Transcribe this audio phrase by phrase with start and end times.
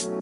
[0.00, 0.12] Hi,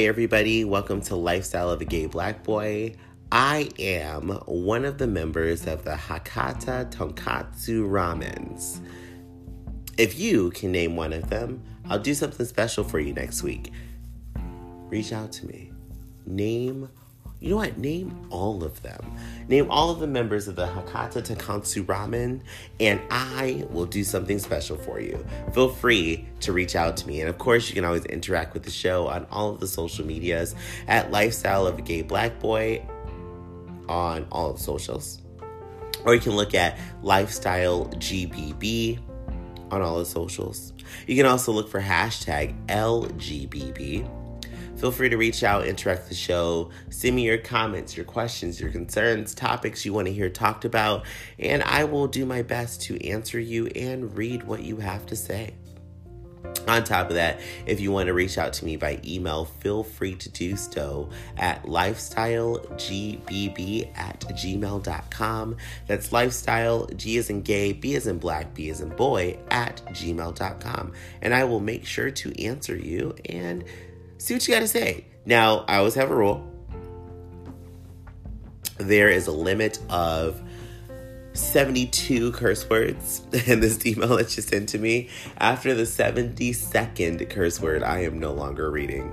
[0.00, 0.64] everybody.
[0.64, 2.96] Welcome to Lifestyle of a Gay Black Boy.
[3.30, 8.80] I am one of the members of the Hakata Tonkotsu Ramens.
[9.96, 13.70] If you can name one of them, I'll do something special for you next week.
[14.88, 15.70] Reach out to me.
[16.26, 16.88] Name
[17.46, 17.78] you know what?
[17.78, 19.12] Name all of them.
[19.46, 22.40] Name all of the members of the Hakata Tonkotsu Ramen,
[22.80, 25.24] and I will do something special for you.
[25.52, 27.20] Feel free to reach out to me.
[27.20, 30.04] And of course, you can always interact with the show on all of the social
[30.04, 30.56] medias
[30.88, 32.84] at Lifestyle of a Gay Black Boy
[33.88, 35.22] on all of the socials.
[36.04, 38.98] Or you can look at Lifestyle GBB
[39.70, 40.72] on all the socials.
[41.06, 44.25] You can also look for hashtag LGBB
[44.76, 48.70] Feel free to reach out, interact the show, send me your comments, your questions, your
[48.70, 51.06] concerns, topics you want to hear talked about,
[51.38, 55.16] and I will do my best to answer you and read what you have to
[55.16, 55.54] say.
[56.68, 59.84] On top of that, if you want to reach out to me by email, feel
[59.84, 65.56] free to do so at lifestylegbb at gmail.com.
[65.86, 69.80] That's lifestyle, G is in gay, B is in black, B is in boy at
[69.90, 70.92] gmail.com.
[71.22, 73.64] And I will make sure to answer you and
[74.18, 75.06] see what you got to say.
[75.24, 76.52] Now, I always have a rule.
[78.78, 80.40] There is a limit of
[81.32, 85.08] 72 curse words in this email that you sent to me.
[85.38, 89.12] After the 72nd curse word, I am no longer reading.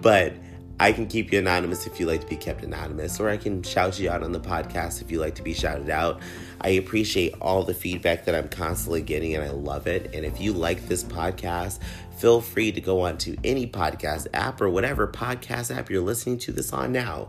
[0.00, 0.34] But
[0.78, 3.62] I can keep you anonymous if you like to be kept anonymous, or I can
[3.62, 6.20] shout you out on the podcast if you like to be shouted out.
[6.60, 10.14] I appreciate all the feedback that I'm constantly getting, and I love it.
[10.14, 11.78] And if you like this podcast,
[12.16, 16.38] feel free to go on to any podcast app or whatever podcast app you're listening
[16.38, 17.28] to this on now.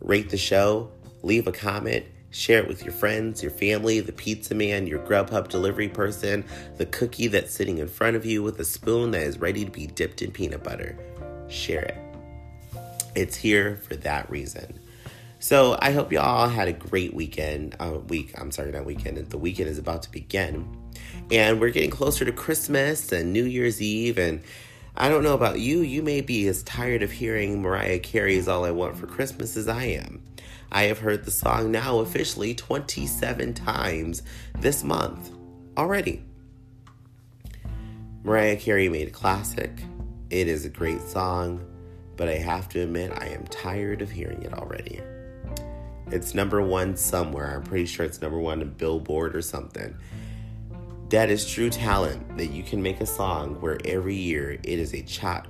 [0.00, 0.90] Rate the show,
[1.22, 5.48] leave a comment, share it with your friends, your family, the pizza man, your Grubhub
[5.48, 6.44] delivery person,
[6.76, 9.70] the cookie that's sitting in front of you with a spoon that is ready to
[9.70, 10.96] be dipped in peanut butter.
[11.48, 11.98] Share it.
[13.14, 14.78] It's here for that reason.
[15.38, 17.76] So I hope you all had a great weekend.
[17.78, 19.18] Uh, week, I'm sorry, not weekend.
[19.30, 20.68] The weekend is about to begin.
[21.30, 24.18] And we're getting closer to Christmas and New Year's Eve.
[24.18, 24.42] And
[24.96, 28.64] I don't know about you, you may be as tired of hearing Mariah Carey's All
[28.64, 30.22] I Want for Christmas as I am.
[30.70, 34.22] I have heard the song now officially 27 times
[34.58, 35.30] this month
[35.76, 36.22] already.
[38.24, 39.70] Mariah Carey made a classic.
[40.30, 41.64] It is a great song,
[42.16, 45.00] but I have to admit, I am tired of hearing it already.
[46.10, 47.54] It's number one somewhere.
[47.56, 49.96] I'm pretty sure it's number one in Billboard or something.
[51.10, 54.92] That is true talent that you can make a song where every year it is
[54.92, 55.46] a chart,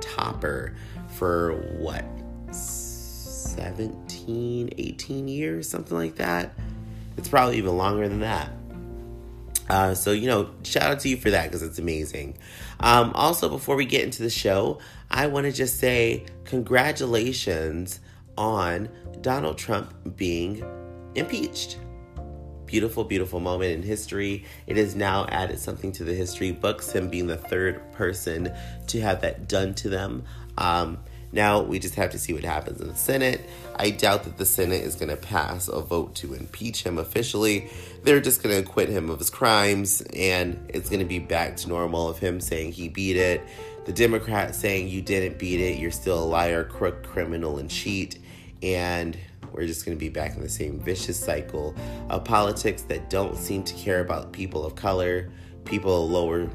[0.00, 0.74] topper
[1.08, 2.04] for what?
[2.50, 6.54] 17, 18 years, something like that.
[7.18, 8.50] It's probably even longer than that.
[9.68, 12.36] Uh, so, you know, shout out to you for that because it's amazing.
[12.80, 14.78] Um, also, before we get into the show,
[15.10, 18.00] I want to just say congratulations
[18.36, 18.88] on
[19.20, 20.64] Donald Trump being
[21.14, 21.78] impeached.
[22.74, 24.44] Beautiful, beautiful moment in history.
[24.66, 28.52] It has now added something to the history books, him being the third person
[28.88, 30.24] to have that done to them.
[30.58, 30.98] Um,
[31.30, 33.48] now we just have to see what happens in the Senate.
[33.76, 37.70] I doubt that the Senate is going to pass a vote to impeach him officially.
[38.02, 41.56] They're just going to acquit him of his crimes, and it's going to be back
[41.58, 43.40] to normal of him saying he beat it.
[43.84, 48.18] The Democrats saying you didn't beat it, you're still a liar, crook, criminal, and cheat
[48.64, 49.16] and
[49.54, 51.74] we're just going to be back in the same vicious cycle
[52.10, 55.30] of politics that don't seem to care about people of color,
[55.64, 56.50] people of lower,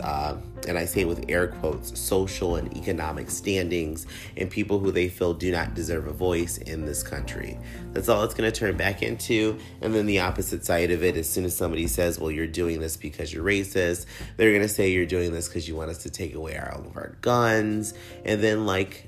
[0.00, 0.36] uh,
[0.66, 4.06] and I say with air quotes, social and economic standings,
[4.36, 7.58] and people who they feel do not deserve a voice in this country.
[7.92, 9.58] That's all it's going to turn back into.
[9.80, 12.80] And then the opposite side of it, as soon as somebody says, well, you're doing
[12.80, 14.06] this because you're racist,
[14.36, 16.84] they're going to say you're doing this because you want us to take away all
[16.84, 17.94] of our guns.
[18.24, 19.07] And then, like,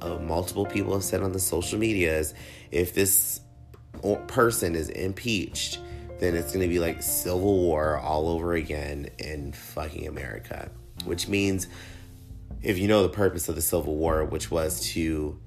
[0.00, 2.34] uh, multiple people have said on the social medias
[2.70, 3.40] if this
[4.26, 5.80] person is impeached,
[6.20, 10.70] then it's going to be like civil war all over again in fucking America.
[11.04, 11.68] Which means,
[12.62, 15.38] if you know the purpose of the Civil War, which was to,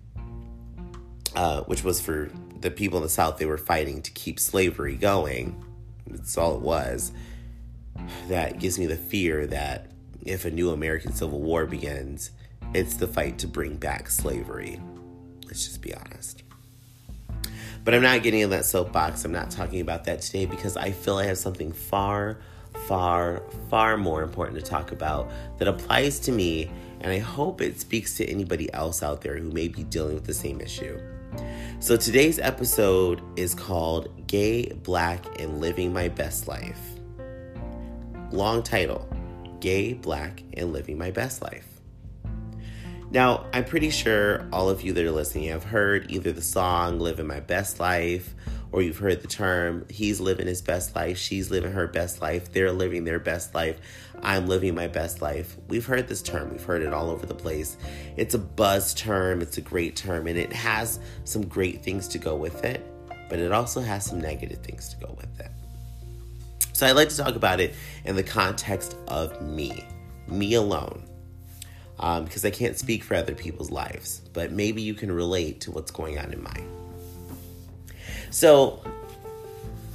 [1.35, 2.31] uh, which was for
[2.61, 5.63] the people in the South, they were fighting to keep slavery going.
[6.07, 7.11] That's all it was.
[8.29, 9.91] That gives me the fear that
[10.25, 12.31] if a new American Civil War begins,
[12.73, 14.81] it's the fight to bring back slavery.
[15.45, 16.43] Let's just be honest.
[17.83, 19.25] But I'm not getting in that soapbox.
[19.25, 22.37] I'm not talking about that today because I feel I have something far,
[22.87, 26.71] far, far more important to talk about that applies to me.
[27.01, 30.25] And I hope it speaks to anybody else out there who may be dealing with
[30.25, 30.99] the same issue.
[31.79, 36.79] So today's episode is called Gay, Black, and Living My Best Life.
[38.31, 39.09] Long title
[39.59, 41.70] Gay, Black, and Living My Best Life.
[43.11, 46.97] Now, I'm pretty sure all of you that are listening have heard either the song
[46.97, 48.33] Living My Best Life
[48.71, 52.53] or you've heard the term he's living his best life, she's living her best life,
[52.53, 53.81] they're living their best life,
[54.21, 55.57] I'm living my best life.
[55.67, 57.75] We've heard this term, we've heard it all over the place.
[58.15, 62.17] It's a buzz term, it's a great term, and it has some great things to
[62.17, 62.81] go with it,
[63.27, 65.51] but it also has some negative things to go with it.
[66.71, 67.75] So I'd like to talk about it
[68.05, 69.85] in the context of me,
[70.29, 71.10] me alone
[72.01, 75.71] um, because I can't speak for other people's lives, but maybe you can relate to
[75.71, 76.69] what's going on in mine.
[78.31, 78.81] So,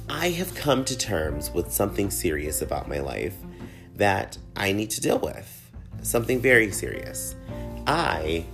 [0.09, 3.35] I have come to terms with something serious about my life
[3.95, 5.53] that I need to deal with.
[6.01, 7.35] Something very serious.
[7.85, 8.45] I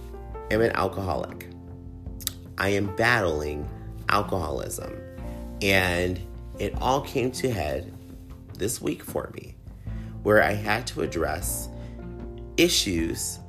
[0.49, 1.47] am an alcoholic.
[2.57, 3.69] I am battling
[4.09, 4.95] alcoholism.
[5.61, 6.19] And
[6.57, 7.93] it all came to head
[8.57, 9.55] this week for me,
[10.23, 11.69] where I had to address
[12.57, 13.39] issues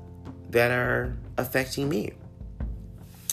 [0.54, 2.12] that are affecting me.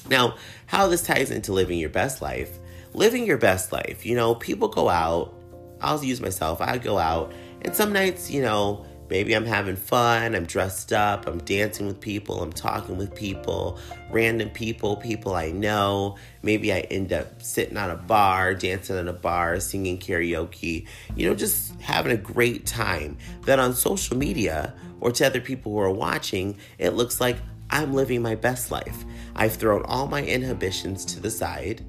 [0.09, 0.35] Now,
[0.65, 2.59] how this ties into living your best life,
[2.93, 5.33] living your best life, you know, people go out,
[5.79, 7.31] I'll use myself, I go out,
[7.61, 11.99] and some nights, you know, maybe I'm having fun, I'm dressed up, I'm dancing with
[11.99, 13.77] people, I'm talking with people,
[14.09, 16.15] random people, people I know.
[16.43, 21.27] Maybe I end up sitting on a bar, dancing in a bar, singing karaoke, you
[21.27, 23.17] know, just having a great time.
[23.41, 27.35] That on social media or to other people who are watching, it looks like
[27.69, 29.03] I'm living my best life.
[29.35, 31.83] I've thrown all my inhibitions to the side.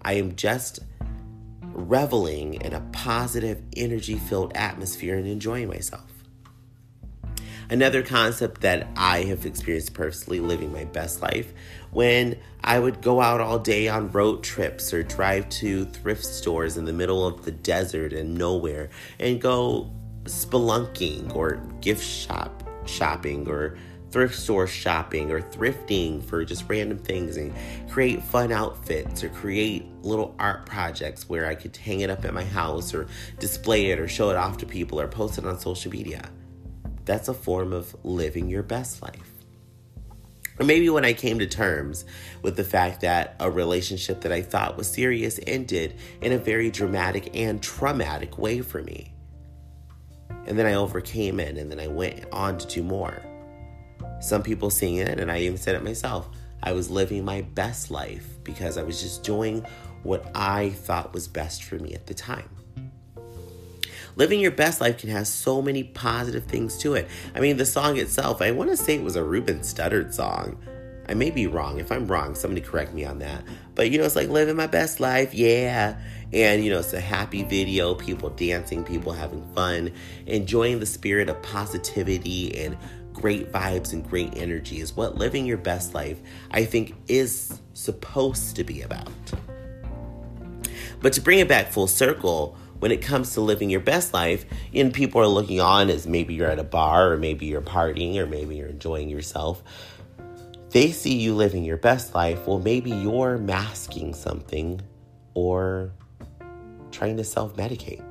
[0.00, 0.80] I am just
[1.60, 6.15] reveling in a positive, energy filled atmosphere and enjoying myself.
[7.68, 11.52] Another concept that I have experienced personally living my best life
[11.90, 16.76] when I would go out all day on road trips or drive to thrift stores
[16.76, 19.90] in the middle of the desert and nowhere and go
[20.24, 23.76] spelunking or gift shop shopping or
[24.12, 27.52] thrift store shopping or thrifting for just random things and
[27.90, 32.32] create fun outfits or create little art projects where I could hang it up at
[32.32, 33.08] my house or
[33.40, 36.30] display it or show it off to people or post it on social media.
[37.06, 39.32] That's a form of living your best life.
[40.58, 42.04] Or maybe when I came to terms
[42.42, 46.70] with the fact that a relationship that I thought was serious ended in a very
[46.70, 49.12] dramatic and traumatic way for me.
[50.46, 53.22] And then I overcame it, and then I went on to do more.
[54.20, 56.28] Some people seeing it, and I even said it myself.
[56.62, 59.64] I was living my best life because I was just doing
[60.04, 62.48] what I thought was best for me at the time.
[64.16, 67.06] Living your best life can have so many positive things to it.
[67.34, 70.58] I mean, the song itself, I want to say it was a Ruben Studdard song.
[71.08, 71.78] I may be wrong.
[71.78, 73.44] If I'm wrong, somebody correct me on that.
[73.74, 76.00] But you know, it's like living my best life, yeah.
[76.32, 79.92] And you know, it's a happy video, people dancing, people having fun,
[80.26, 82.76] enjoying the spirit of positivity and
[83.12, 86.20] great vibes and great energy is what living your best life,
[86.50, 89.10] I think, is supposed to be about.
[91.00, 94.44] But to bring it back full circle, when it comes to living your best life,
[94.74, 98.16] and people are looking on as maybe you're at a bar, or maybe you're partying,
[98.16, 99.62] or maybe you're enjoying yourself,
[100.70, 102.46] they see you living your best life.
[102.46, 104.82] Well, maybe you're masking something
[105.34, 105.90] or
[106.90, 108.02] trying to self medicate.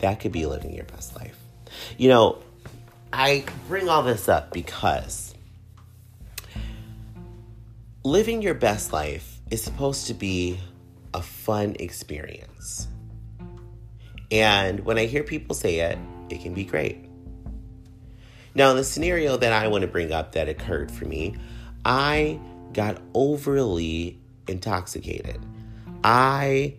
[0.00, 1.38] That could be living your best life.
[1.96, 2.38] You know,
[3.12, 5.34] I bring all this up because
[8.04, 10.58] living your best life is supposed to be
[11.14, 12.88] a fun experience.
[14.30, 15.98] And when I hear people say it,
[16.30, 17.08] it can be great.
[18.54, 21.36] Now, the scenario that I want to bring up that occurred for me,
[21.84, 22.40] I
[22.72, 25.40] got overly intoxicated.
[26.02, 26.74] I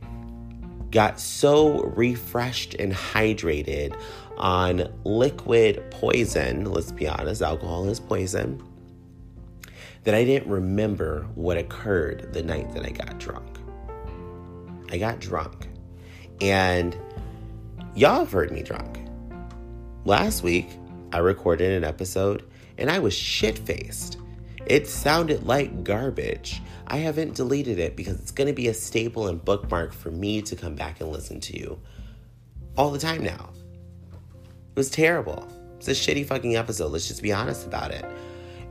[0.91, 3.95] got so refreshed and hydrated
[4.37, 8.63] on liquid poison, let's be honest, alcohol is poison,
[10.03, 13.58] that I didn't remember what occurred the night that I got drunk.
[14.91, 15.67] I got drunk.
[16.41, 16.97] And
[17.95, 18.99] y'all have heard me drunk.
[20.05, 20.69] Last week,
[21.11, 22.45] I recorded an episode
[22.77, 24.17] and I was shit faced.
[24.65, 26.61] It sounded like garbage.
[26.87, 30.41] I haven't deleted it because it's going to be a staple and bookmark for me
[30.43, 31.79] to come back and listen to you
[32.77, 33.49] all the time now.
[34.11, 35.47] It was terrible.
[35.77, 36.91] It's a shitty fucking episode.
[36.91, 38.05] Let's just be honest about it.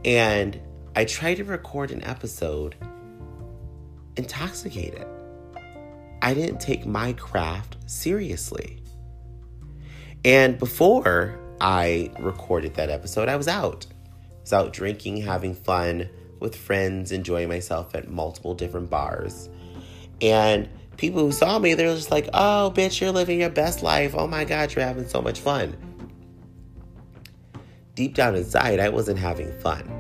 [0.05, 0.61] And
[0.95, 2.77] I tried to record an episode
[4.17, 5.07] intoxicated.
[6.29, 8.83] I didn't take my craft seriously.
[10.27, 13.87] And before I recorded that episode, I was out.
[13.91, 19.49] I was out drinking, having fun, with friends, enjoying myself at multiple different bars.
[20.21, 20.69] And
[20.99, 24.15] people who saw me, they're just like, oh, bitch, you're living your best life.
[24.15, 25.79] Oh my God, you're having so much fun.
[27.95, 29.91] Deep down inside, I wasn't having fun.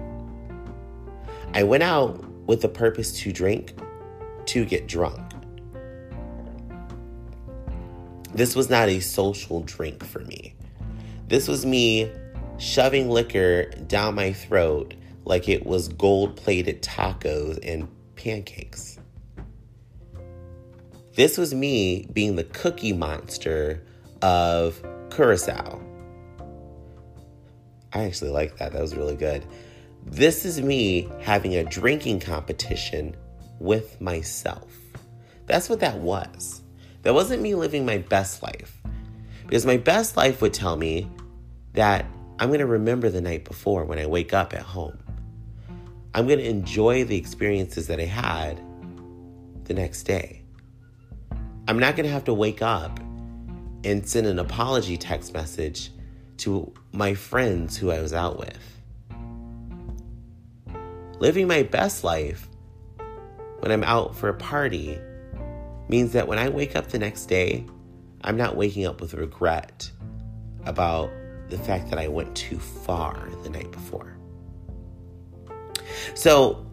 [1.54, 3.72] I went out with the purpose to drink,
[4.44, 5.27] to get drunk.
[8.38, 10.54] This was not a social drink for me.
[11.26, 12.08] This was me
[12.56, 19.00] shoving liquor down my throat like it was gold plated tacos and pancakes.
[21.16, 23.82] This was me being the cookie monster
[24.22, 24.80] of
[25.10, 25.82] Curacao.
[27.92, 28.72] I actually like that.
[28.72, 29.44] That was really good.
[30.06, 33.16] This is me having a drinking competition
[33.58, 34.72] with myself.
[35.46, 36.62] That's what that was.
[37.08, 38.82] That wasn't me living my best life.
[39.46, 41.10] Because my best life would tell me
[41.72, 42.04] that
[42.38, 44.98] I'm going to remember the night before when I wake up at home.
[46.12, 48.60] I'm going to enjoy the experiences that I had
[49.64, 50.42] the next day.
[51.66, 53.00] I'm not going to have to wake up
[53.84, 55.90] and send an apology text message
[56.36, 58.82] to my friends who I was out with.
[61.20, 62.50] Living my best life
[63.60, 65.00] when I'm out for a party
[65.88, 67.64] means that when I wake up the next day,
[68.22, 69.90] I'm not waking up with regret
[70.64, 71.10] about
[71.48, 74.16] the fact that I went too far the night before.
[76.14, 76.66] So,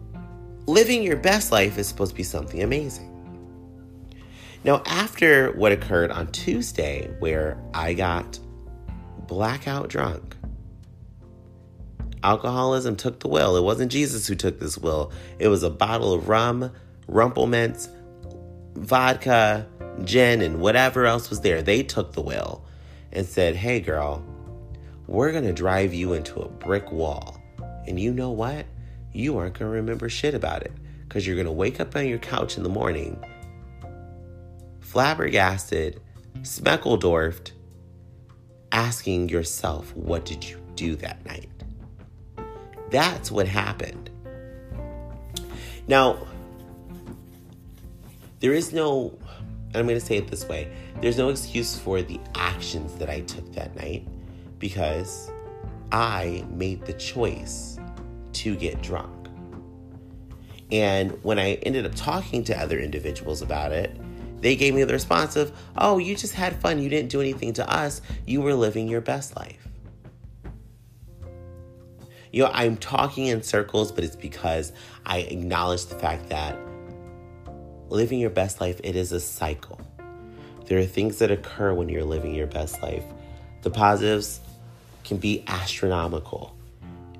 [0.66, 3.12] living your best life is supposed to be something amazing.
[4.64, 8.38] Now, after what occurred on Tuesday, where I got
[9.26, 10.36] blackout drunk,
[12.22, 13.56] alcoholism took the will.
[13.56, 16.72] It wasn't Jesus who took this will, it was a bottle of rum,
[17.06, 17.88] Rumple Minze,
[18.76, 19.66] vodka,
[20.04, 21.62] gin, and whatever else was there.
[21.62, 22.64] They took the will
[23.12, 24.24] and said, Hey, girl,
[25.06, 27.40] we're going to drive you into a brick wall.
[27.86, 28.66] And you know what?
[29.12, 30.72] You aren't going to remember shit about it
[31.08, 33.22] because you're going to wake up on your couch in the morning
[34.80, 36.00] flabbergasted,
[36.40, 37.52] smeckledorfed,
[38.72, 41.50] asking yourself, What did you do that night?
[42.90, 44.10] That's what happened.
[45.88, 46.26] Now,
[48.40, 49.18] there is no,
[49.68, 53.10] and I'm going to say it this way there's no excuse for the actions that
[53.10, 54.06] I took that night
[54.58, 55.30] because
[55.92, 57.78] I made the choice
[58.34, 59.12] to get drunk.
[60.72, 63.96] And when I ended up talking to other individuals about it,
[64.40, 66.78] they gave me the response of, oh, you just had fun.
[66.78, 68.02] You didn't do anything to us.
[68.26, 69.68] You were living your best life.
[72.32, 74.72] You know, I'm talking in circles, but it's because
[75.06, 76.58] I acknowledge the fact that
[77.88, 79.80] living your best life, it is a cycle.
[80.66, 83.04] There are things that occur when you're living your best life.
[83.62, 84.40] The positives
[85.04, 86.56] can be astronomical,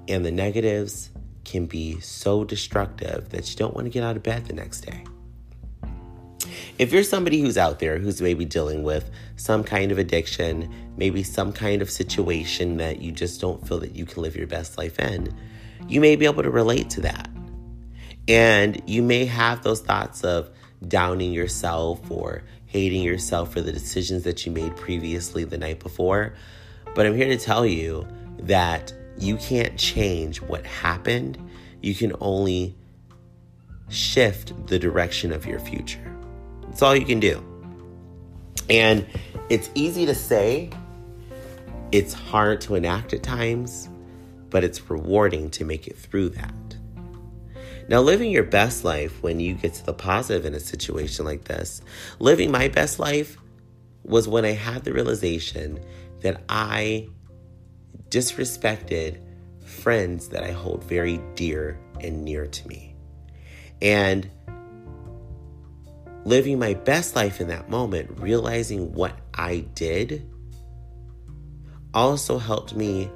[0.09, 1.11] and the negatives
[1.45, 4.81] can be so destructive that you don't want to get out of bed the next
[4.81, 5.05] day.
[6.79, 11.23] If you're somebody who's out there who's maybe dealing with some kind of addiction, maybe
[11.23, 14.77] some kind of situation that you just don't feel that you can live your best
[14.77, 15.35] life in,
[15.89, 17.31] you may be able to relate to that.
[18.29, 20.51] And you may have those thoughts of
[20.87, 26.35] downing yourself or hating yourself for the decisions that you made previously the night before.
[26.95, 28.07] But I'm here to tell you
[28.41, 31.39] that you can't change what happened.
[31.81, 32.77] You can only
[33.89, 36.17] shift the direction of your future.
[36.63, 37.43] That's all you can do.
[38.69, 39.07] And
[39.49, 40.71] it's easy to say,
[41.93, 43.89] it's hard to enact at times,
[44.51, 46.53] but it's rewarding to make it through that.
[47.89, 51.45] Now, living your best life when you get to the positive in a situation like
[51.45, 51.83] this,
[52.19, 53.37] living my best life
[54.03, 55.81] was when I had the realization
[56.21, 57.09] that I
[58.09, 59.21] disrespected
[59.65, 62.95] friends that I hold very dear and near to me.
[63.81, 64.29] And
[66.25, 70.29] living my best life in that moment, realizing what I did,
[71.95, 73.11] also helped me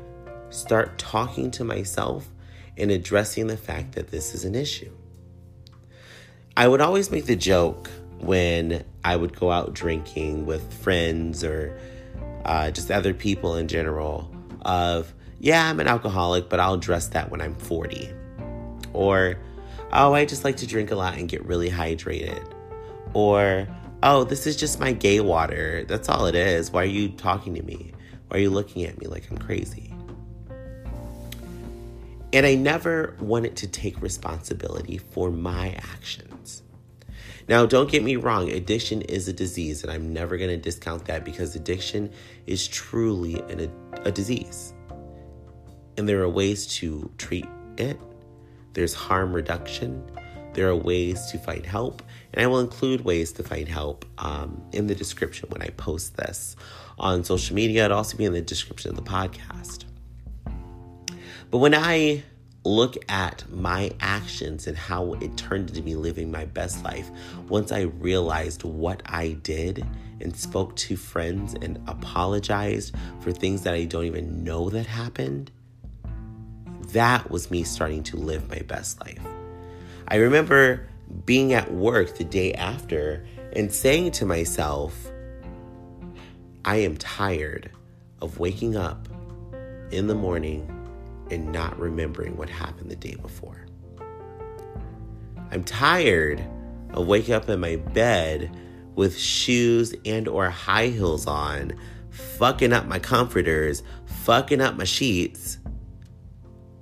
[0.50, 2.28] start talking to myself
[2.76, 4.92] and addressing the fact that this is an issue.
[6.56, 11.78] I would always make the joke when I would go out drinking with friends or
[12.44, 14.30] uh, just other people in general
[14.62, 18.10] of, yeah, I'm an alcoholic, but I'll address that when I'm 40.
[18.92, 19.36] Or,
[19.92, 22.44] oh, I just like to drink a lot and get really hydrated.
[23.14, 23.66] Or,
[24.02, 25.84] oh, this is just my gay water.
[25.84, 26.70] That's all it is.
[26.70, 27.92] Why are you talking to me?
[28.28, 29.89] Why are you looking at me like I'm crazy?
[32.32, 36.62] And I never wanted to take responsibility for my actions.
[37.48, 41.06] Now, don't get me wrong, addiction is a disease, and I'm never going to discount
[41.06, 42.12] that because addiction
[42.46, 44.72] is truly an, a, a disease.
[45.96, 47.46] And there are ways to treat
[47.76, 47.98] it,
[48.74, 50.08] there's harm reduction,
[50.52, 54.62] there are ways to find help, and I will include ways to find help um,
[54.72, 56.54] in the description when I post this
[56.98, 57.86] on social media.
[57.86, 59.89] It'll also be in the description of the podcast.
[61.50, 62.22] But when I
[62.64, 67.10] look at my actions and how it turned into me living my best life,
[67.48, 69.84] once I realized what I did
[70.20, 75.50] and spoke to friends and apologized for things that I don't even know that happened,
[76.92, 79.20] that was me starting to live my best life.
[80.06, 80.86] I remember
[81.24, 85.10] being at work the day after and saying to myself,
[86.64, 87.70] I am tired
[88.22, 89.08] of waking up
[89.90, 90.76] in the morning
[91.30, 93.66] and not remembering what happened the day before.
[95.50, 96.44] I'm tired
[96.90, 98.56] of waking up in my bed
[98.94, 101.72] with shoes and or high heels on,
[102.10, 103.82] fucking up my comforters,
[104.24, 105.58] fucking up my sheets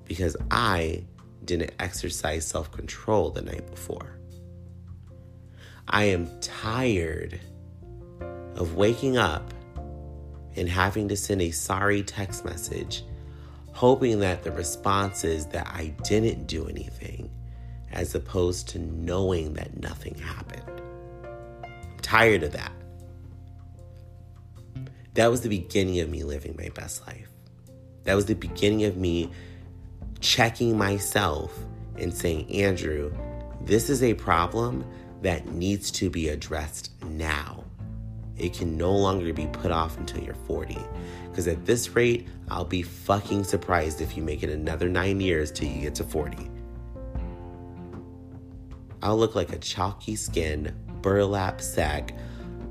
[0.05, 1.05] because I
[1.45, 4.19] didn't exercise self-control the night before.
[5.87, 7.40] I am tired
[8.57, 9.55] of waking up
[10.57, 13.05] and having to send a sorry text message
[13.78, 17.30] hoping that the response is that I didn't do anything,
[17.92, 20.82] as opposed to knowing that nothing happened.
[21.62, 22.73] I'm tired of that.
[25.14, 27.28] That was the beginning of me living my best life.
[28.02, 29.30] That was the beginning of me
[30.18, 31.56] checking myself
[31.97, 33.12] and saying, Andrew,
[33.61, 34.85] this is a problem
[35.23, 37.62] that needs to be addressed now.
[38.38, 40.78] It can no longer be put off until you're 40.
[41.30, 45.50] Because at this rate, I'll be fucking surprised if you make it another nine years
[45.50, 46.50] till you get to 40.
[49.02, 52.14] I'll look like a chalky skin, burlap sack,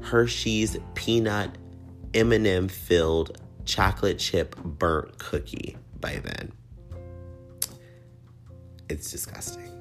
[0.01, 1.57] Hershey's peanut
[2.13, 6.51] M&M filled chocolate chip burnt cookie by then.
[8.89, 9.71] It's disgusting.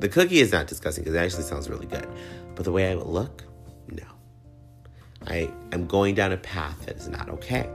[0.00, 2.08] The cookie is not disgusting because it actually sounds really good.
[2.54, 3.44] But the way I would look,
[3.88, 4.04] no.
[5.26, 7.68] I am going down a path that is not okay.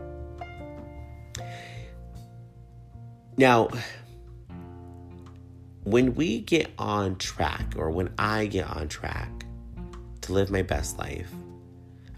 [3.37, 3.69] Now,
[5.83, 9.45] when we get on track, or when I get on track
[10.21, 11.31] to live my best life,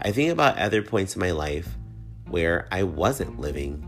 [0.00, 1.68] I think about other points in my life
[2.28, 3.84] where I wasn't living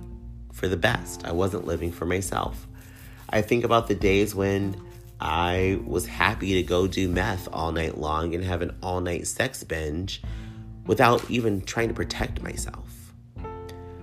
[0.52, 1.24] for the best.
[1.24, 2.66] I wasn't living for myself.
[3.28, 4.76] I think about the days when
[5.20, 9.26] I was happy to go do meth all night long and have an all night
[9.26, 10.22] sex binge
[10.90, 13.12] without even trying to protect myself.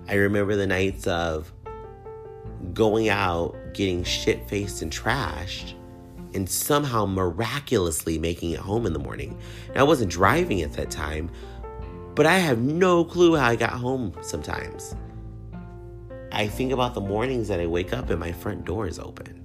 [0.08, 1.52] I remember the nights of
[2.74, 5.74] going out, getting shit faced and trashed,
[6.34, 9.38] and somehow miraculously making it home in the morning.
[9.68, 11.30] And I wasn't driving at that time,
[12.16, 14.96] but I have no clue how I got home sometimes.
[16.32, 19.44] I think about the mornings that I wake up and my front door is open,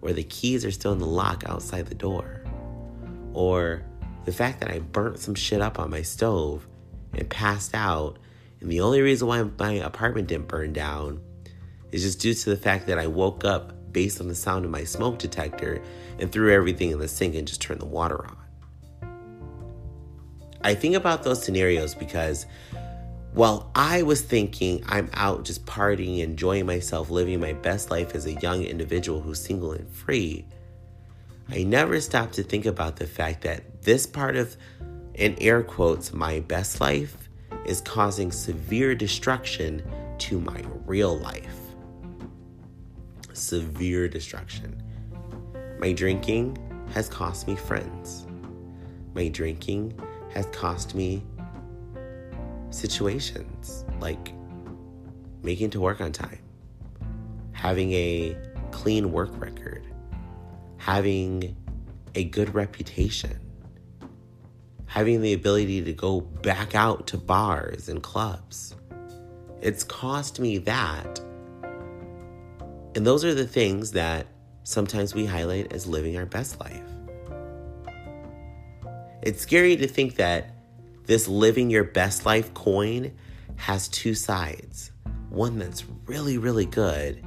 [0.00, 2.44] or the keys are still in the lock outside the door,
[3.32, 3.82] or
[4.24, 6.66] the fact that I burnt some shit up on my stove
[7.12, 8.18] and passed out,
[8.60, 11.20] and the only reason why my apartment didn't burn down
[11.90, 14.70] is just due to the fact that I woke up based on the sound of
[14.70, 15.82] my smoke detector
[16.18, 18.36] and threw everything in the sink and just turned the water on.
[20.64, 22.46] I think about those scenarios because
[23.34, 28.26] while I was thinking I'm out just partying, enjoying myself, living my best life as
[28.26, 30.46] a young individual who's single and free,
[31.48, 34.56] I never stopped to think about the fact that this part of,
[35.14, 37.28] in air quotes, my best life
[37.66, 39.82] is causing severe destruction
[40.18, 41.62] to my real life
[43.34, 44.82] severe destruction.
[45.78, 46.56] My drinking
[46.94, 48.26] has cost me friends.
[49.14, 49.98] My drinking
[50.32, 51.24] has cost me
[52.70, 54.32] situations like
[55.42, 56.38] making to work on time,
[57.52, 58.36] having a
[58.70, 59.86] clean work record,
[60.76, 61.56] having
[62.14, 63.38] a good reputation,
[64.92, 68.74] having the ability to go back out to bars and clubs.
[69.62, 71.18] It's cost me that
[72.94, 74.26] and those are the things that
[74.64, 76.82] sometimes we highlight as living our best life.
[79.22, 80.50] It's scary to think that
[81.06, 83.12] this living your best life coin
[83.56, 84.90] has two sides
[85.30, 87.24] one that's really, really good,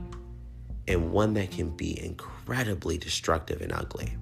[0.87, 4.15] and one that can be incredibly destructive and ugly.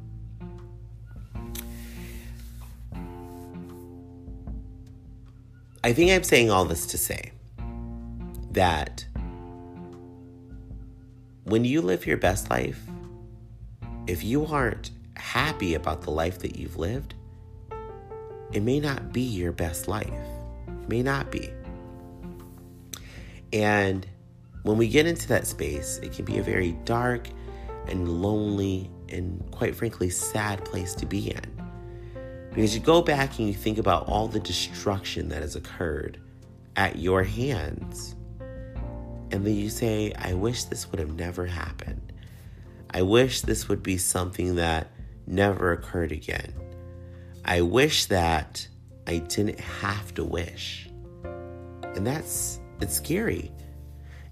[5.85, 7.33] I think I'm saying all this to say
[8.51, 9.05] that
[11.43, 12.81] when you live your best life,
[14.07, 17.15] if you aren't happy about the life that you've lived,
[18.53, 20.07] it may not be your best life.
[20.67, 21.51] It may not be.
[23.51, 24.07] And
[24.61, 27.27] when we get into that space, it can be a very dark
[27.87, 31.52] and lonely and quite frankly, sad place to be in.
[32.53, 36.19] Because you go back and you think about all the destruction that has occurred
[36.75, 38.15] at your hands.
[39.31, 42.13] And then you say, I wish this would have never happened.
[42.91, 44.91] I wish this would be something that
[45.25, 46.53] never occurred again.
[47.43, 48.67] I wish that
[49.07, 50.89] I didn't have to wish.
[51.23, 53.51] And that's, it's scary.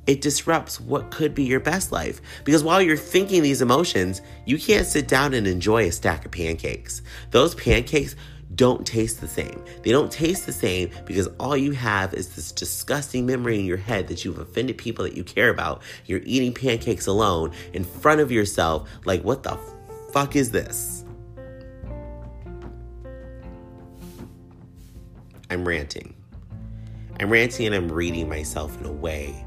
[0.08, 2.22] It disrupts what could be your best life.
[2.44, 6.32] Because while you're thinking these emotions, you can't sit down and enjoy a stack of
[6.32, 7.02] pancakes.
[7.30, 8.16] Those pancakes
[8.56, 9.64] don't taste the same.
[9.84, 13.78] They don't taste the same because all you have is this disgusting memory in your
[13.78, 15.84] head that you've offended people that you care about.
[16.06, 19.58] You're eating pancakes alone in front of yourself, like, what the
[20.12, 21.06] fuck is this?
[25.50, 26.16] I'm ranting.
[27.20, 29.46] I'm ranting and I'm reading myself in a way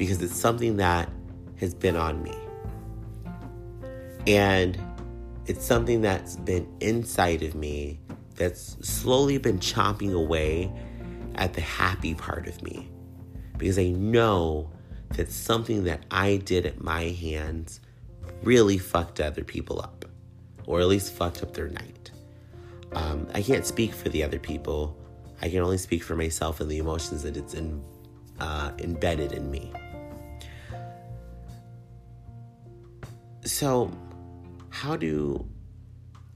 [0.00, 1.10] because it's something that
[1.58, 2.34] has been on me.
[4.26, 4.80] And
[5.44, 8.00] it's something that's been inside of me
[8.34, 10.72] that's slowly been chomping away
[11.34, 12.88] at the happy part of me
[13.58, 14.70] because I know
[15.16, 17.80] that something that I did at my hands
[18.42, 20.06] really fucked other people up,
[20.64, 22.10] or at least fucked up their night.
[22.92, 24.96] Um, I can't speak for the other people.
[25.42, 27.84] I can only speak for myself and the emotions that it's in,
[28.38, 29.70] uh, embedded in me.
[33.60, 33.92] So,
[34.70, 35.46] how do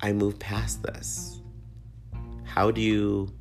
[0.02, 1.40] I move past this?
[2.44, 3.32] How do you,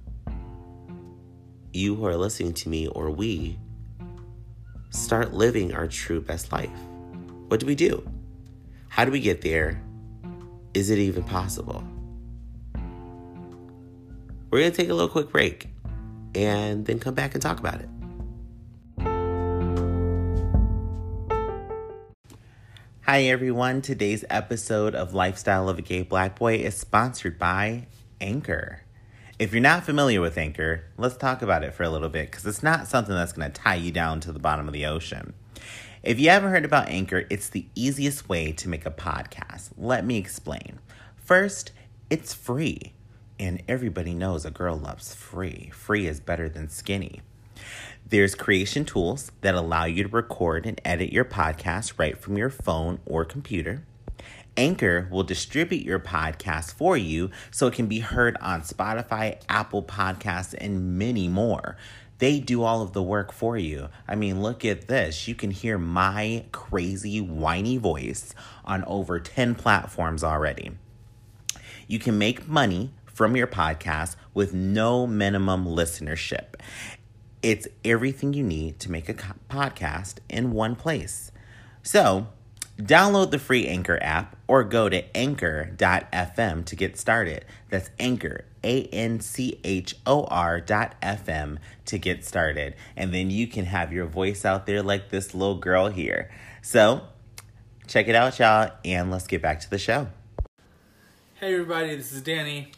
[1.74, 3.60] you who are listening to me, or we,
[4.92, 6.70] start living our true best life?
[7.50, 8.10] What do we do?
[8.88, 9.84] How do we get there?
[10.74, 11.84] Is it even possible?
[14.50, 15.68] We're going to take a little quick break
[16.36, 17.90] and then come back and talk about it.
[23.14, 23.84] Hi, everyone.
[23.84, 27.86] Today's episode of Lifestyle of a Gay Black Boy is sponsored by
[28.20, 28.82] Anchor.
[29.38, 32.44] If you're not familiar with Anchor, let's talk about it for a little bit because
[32.48, 35.36] it's not something that's going to tie you down to the bottom of the ocean.
[36.02, 39.70] If you haven't heard about Anchor, it's the easiest way to make a podcast.
[39.78, 40.80] Let me explain.
[41.16, 41.72] First,
[42.10, 42.94] it's free.
[43.40, 45.70] And everybody knows a girl loves free.
[45.72, 47.22] Free is better than skinny.
[48.14, 52.52] There's creation tools that allow you to record and edit your podcast right from your
[52.52, 53.88] phone or computer.
[54.56, 59.82] Anchor will distribute your podcast for you so it can be heard on Spotify, Apple
[59.82, 61.76] Podcasts, and many more.
[62.20, 63.90] They do all of the work for you.
[64.08, 65.28] I mean, look at this.
[65.28, 70.74] You can hear my crazy, whiny voice on over 10 platforms already.
[71.88, 76.54] You can make money from your podcast with no minimum listenership.
[77.44, 81.32] It's everything you need to make a podcast in one place.
[81.84, 82.28] So,
[82.82, 87.46] Download the free Anchor app or go to anchor.fm to get started.
[87.70, 92.74] That's Anchor, A N C H O R dot FM to get started.
[92.98, 96.32] And then you can have your voice out there like this little girl here.
[96.64, 97.04] So,
[97.88, 100.08] check it out, y'all, and let's get back to the show.
[101.36, 102.72] Hey, everybody, this is Danny.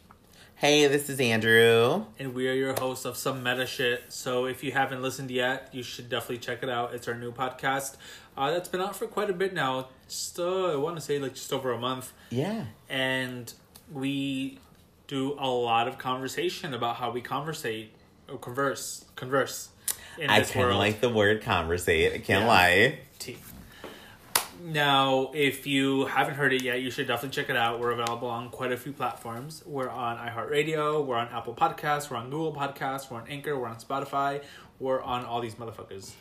[0.57, 2.05] Hey, this is Andrew.
[2.17, 4.05] And we are your hosts of Some Meta Shit.
[4.07, 6.93] So if you haven't listened yet, you should definitely check it out.
[6.93, 7.97] It's our new podcast
[8.37, 9.89] uh, that's been out for quite a bit now.
[10.07, 12.13] Just, uh, I want to say like just over a month.
[12.29, 12.63] Yeah.
[12.87, 13.53] And
[13.91, 14.59] we
[15.07, 17.91] do a lot of conversation about how we conversate
[18.29, 19.03] or converse.
[19.17, 19.69] Converse.
[20.17, 22.13] I kind of like the word conversate.
[22.13, 22.47] I can't yeah.
[22.47, 22.99] lie.
[24.65, 27.80] Now, if you haven't heard it yet, you should definitely check it out.
[27.80, 29.62] We're available on quite a few platforms.
[29.63, 33.67] We're on iHeartRadio, we're on Apple Podcasts, we're on Google Podcasts, we're on Anchor, we're
[33.67, 34.43] on Spotify,
[34.80, 36.13] we're on all these motherfuckers.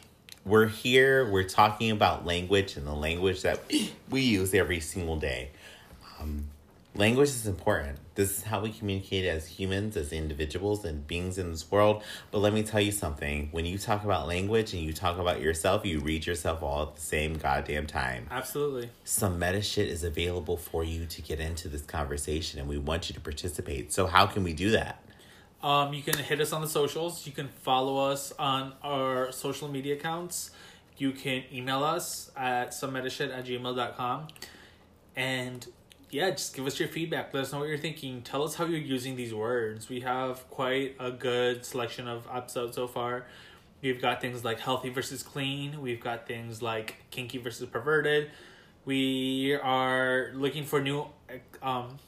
[0.45, 3.61] We're here, we're talking about language and the language that
[4.11, 5.49] we use every single day.
[6.21, 6.45] Um,
[6.97, 7.99] Language is important.
[8.15, 12.05] This is how we communicate as humans, as individuals, and beings in this world.
[12.31, 15.41] But let me tell you something when you talk about language and you talk about
[15.41, 18.29] yourself, you read yourself all at the same goddamn time.
[18.31, 18.91] Absolutely.
[19.03, 23.09] Some meta shit is available for you to get into this conversation, and we want
[23.09, 23.93] you to participate.
[23.93, 25.03] So, how can we do that?
[25.65, 27.27] Um, you can hit us on the socials.
[27.27, 30.53] You can follow us on our social media accounts.
[30.97, 34.29] You can email us at somemetashit at gmail.com.
[35.17, 35.67] And
[36.15, 37.35] yeah, just give us your feedback.
[37.35, 38.23] Let us know what you're thinking.
[38.23, 39.89] Tell us how you're using these words.
[39.89, 43.27] We have quite a good selection of episodes so far.
[43.83, 45.83] We've got things like healthy versus clean.
[45.83, 48.31] We've got things like kinky versus perverted.
[48.85, 51.09] We are looking for new
[51.61, 51.99] um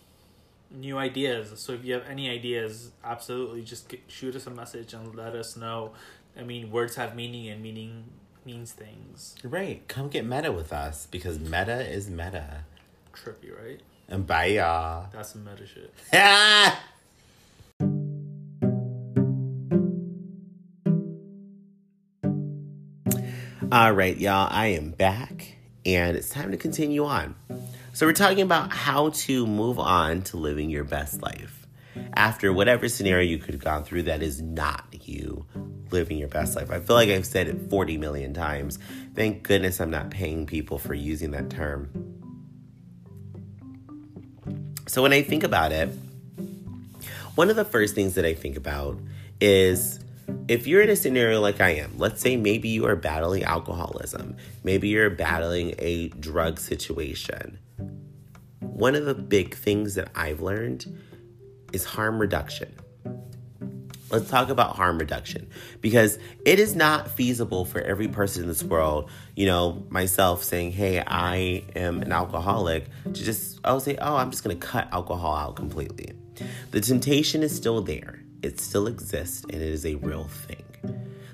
[0.71, 1.59] new ideas.
[1.61, 5.35] So if you have any ideas, absolutely just get, shoot us a message and let
[5.35, 5.95] us know.
[6.39, 8.05] I mean, words have meaning and meaning
[8.45, 9.35] means things.
[9.43, 9.83] Right.
[9.89, 12.63] Come get meta with us because meta is meta.
[13.13, 13.81] trippy, right?
[14.09, 15.09] And bye, y'all.
[15.13, 15.93] That's some meta shit.
[23.73, 27.35] All right, y'all, I am back and it's time to continue on.
[27.93, 31.67] So, we're talking about how to move on to living your best life
[32.15, 35.47] after whatever scenario you could have gone through that is not you
[35.91, 36.71] living your best life.
[36.71, 38.79] I feel like I've said it 40 million times.
[39.15, 42.16] Thank goodness I'm not paying people for using that term.
[44.87, 45.91] So, when I think about it,
[47.35, 48.99] one of the first things that I think about
[49.41, 50.01] is
[50.49, 54.37] if you're in a scenario like I am, let's say maybe you are battling alcoholism,
[54.65, 57.59] maybe you're battling a drug situation.
[58.61, 60.87] One of the big things that I've learned
[61.73, 62.75] is harm reduction.
[64.11, 65.49] Let's talk about harm reduction
[65.81, 70.73] because it is not feasible for every person in this world, you know, myself saying,
[70.73, 74.89] Hey, I am an alcoholic, to just, I'll say, Oh, I'm just going to cut
[74.93, 76.13] alcohol out completely.
[76.71, 80.63] The temptation is still there it still exists and it is a real thing.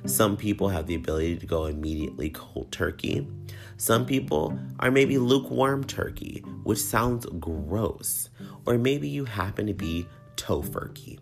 [0.07, 3.29] Some people have the ability to go immediately cold turkey.
[3.77, 8.29] Some people are maybe lukewarm turkey, which sounds gross.
[8.67, 10.07] Or maybe you happen to be
[10.37, 11.19] tofurkey.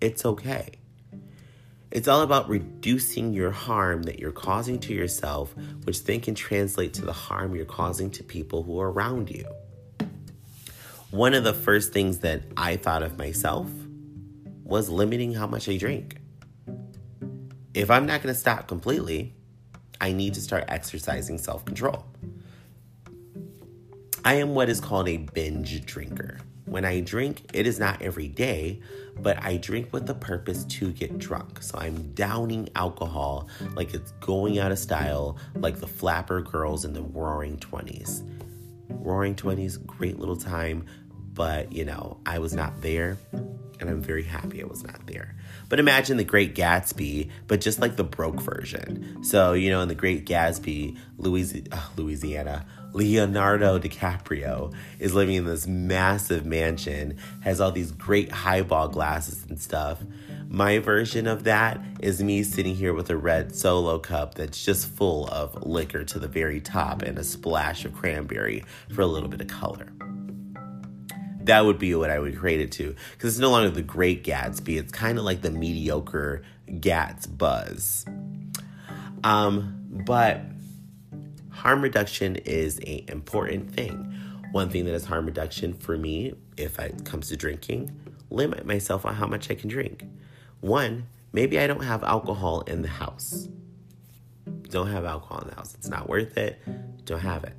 [0.00, 0.79] It's okay.
[1.90, 6.94] It's all about reducing your harm that you're causing to yourself, which then can translate
[6.94, 9.44] to the harm you're causing to people who are around you.
[11.10, 13.68] One of the first things that I thought of myself
[14.62, 16.18] was limiting how much I drink.
[17.74, 19.34] If I'm not going to stop completely,
[20.00, 22.04] I need to start exercising self control.
[24.24, 26.38] I am what is called a binge drinker.
[26.66, 28.80] When I drink, it is not every day,
[29.18, 31.62] but I drink with the purpose to get drunk.
[31.62, 36.92] So I'm downing alcohol like it's going out of style, like the flapper girls in
[36.92, 38.22] the roaring 20s.
[38.88, 40.86] Roaring 20s, great little time,
[41.32, 43.18] but you know, I was not there
[43.80, 45.34] and I'm very happy I was not there.
[45.68, 49.22] But imagine the Great Gatsby, but just like the broke version.
[49.24, 55.44] So, you know, in the Great Gatsby, Louis- uh, Louisiana, Leonardo DiCaprio is living in
[55.44, 60.02] this massive mansion, has all these great highball glasses and stuff.
[60.48, 64.88] My version of that is me sitting here with a red solo cup that's just
[64.88, 69.28] full of liquor to the very top and a splash of cranberry for a little
[69.28, 69.92] bit of color
[71.44, 72.94] that would be what I would create it to.
[73.12, 74.78] Because it's no longer the great Gatsby.
[74.78, 76.42] It's kind of like the mediocre
[76.80, 78.04] Gats buzz.
[79.24, 80.42] Um, but
[81.60, 84.14] harm reduction is an important thing.
[84.52, 87.94] One thing that is harm reduction for me, if it comes to drinking,
[88.30, 90.06] limit myself on how much I can drink.
[90.62, 93.46] One, maybe I don't have alcohol in the house.
[94.70, 95.74] Don't have alcohol in the house.
[95.74, 96.62] It's not worth it.
[97.04, 97.52] Don't have it.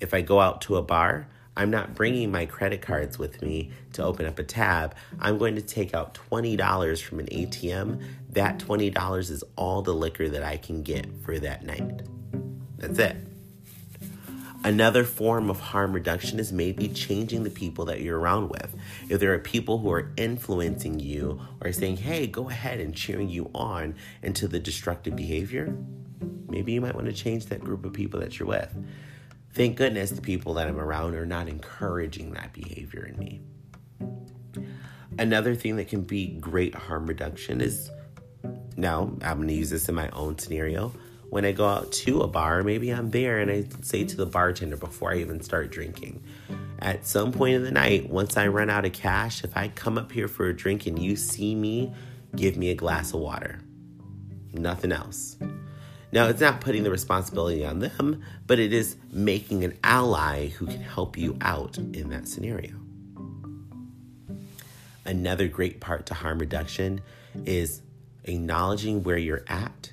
[0.00, 3.70] If I go out to a bar, I'm not bringing my credit cards with me
[3.92, 4.96] to open up a tab.
[5.20, 8.02] I'm going to take out $20 from an ATM.
[8.30, 12.02] That $20 is all the liquor that I can get for that night.
[12.78, 13.27] That's it.
[14.64, 18.74] Another form of harm reduction is maybe changing the people that you're around with.
[19.08, 23.28] If there are people who are influencing you or saying, hey, go ahead and cheering
[23.28, 25.76] you on into the destructive behavior,
[26.48, 28.76] maybe you might want to change that group of people that you're with.
[29.54, 33.40] Thank goodness the people that I'm around are not encouraging that behavior in me.
[35.18, 37.90] Another thing that can be great harm reduction is
[38.76, 40.92] now I'm going to use this in my own scenario.
[41.30, 44.26] When I go out to a bar, maybe I'm there and I say to the
[44.26, 46.22] bartender before I even start drinking,
[46.78, 49.98] at some point in the night, once I run out of cash, if I come
[49.98, 51.92] up here for a drink and you see me,
[52.36, 53.60] give me a glass of water.
[54.52, 55.36] Nothing else.
[56.10, 60.66] Now, it's not putting the responsibility on them, but it is making an ally who
[60.66, 62.74] can help you out in that scenario.
[65.04, 67.02] Another great part to harm reduction
[67.44, 67.82] is
[68.24, 69.92] acknowledging where you're at,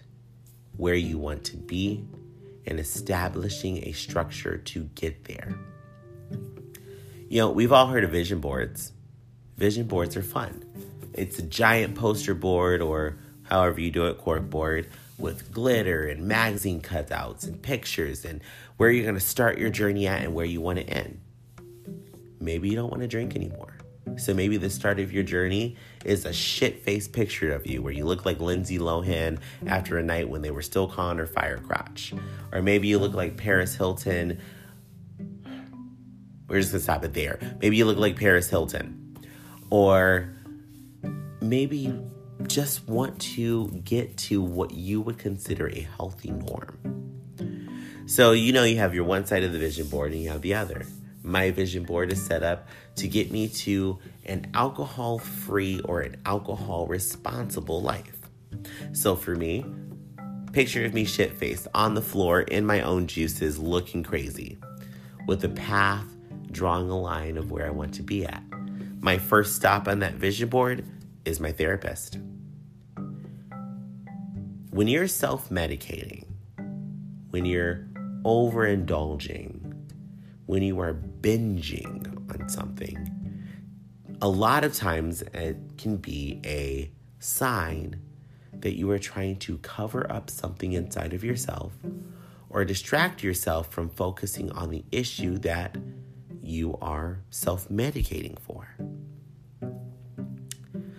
[0.77, 2.03] where you want to be,
[2.67, 5.57] and establishing a structure to get there.
[7.29, 8.91] You know, we've all heard of vision boards.
[9.57, 10.63] Vision boards are fun.
[11.13, 16.27] It's a giant poster board or however you do it, cork board with glitter and
[16.27, 18.41] magazine cutouts and pictures and
[18.77, 21.19] where you're going to start your journey at and where you want to end.
[22.39, 23.74] Maybe you don't want to drink anymore.
[24.17, 27.91] So maybe the start of your journey is a shit faced picture of you where
[27.91, 31.57] you look like Lindsay Lohan after a night when they were still calling her fire
[31.57, 32.13] crotch.
[32.51, 34.39] Or maybe you look like Paris Hilton.
[36.47, 37.39] We're just gonna stop it there.
[37.61, 39.17] Maybe you look like Paris Hilton.
[39.69, 40.29] Or
[41.41, 42.11] maybe you
[42.47, 46.77] just want to get to what you would consider a healthy norm.
[48.05, 50.41] So, you know, you have your one side of the vision board and you have
[50.41, 50.85] the other.
[51.25, 56.17] My vision board is set up to get me to an alcohol free or an
[56.25, 58.19] alcohol responsible life.
[58.93, 59.65] So for me,
[60.53, 64.57] picture of me shit faced on the floor in my own juices looking crazy
[65.27, 66.05] with a path
[66.51, 68.41] drawing a line of where I want to be at.
[69.01, 70.85] My first stop on that vision board
[71.25, 72.17] is my therapist.
[74.69, 76.25] When you're self medicating,
[77.29, 77.87] when you're
[78.23, 79.85] overindulging,
[80.45, 80.93] when you are
[81.25, 82.95] binging on something,
[84.21, 87.99] a lot of times it can be a sign
[88.53, 91.73] that you are trying to cover up something inside of yourself
[92.47, 95.75] or distract yourself from focusing on the issue that
[96.43, 98.75] you are self medicating for.